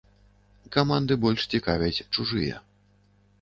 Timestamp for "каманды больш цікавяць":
0.75-2.03